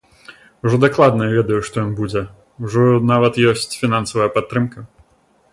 [0.67, 2.23] Ужо дакладна ведаю, што ён будзе,
[2.69, 4.79] ужо нават ёсць фінансавая падтрымка.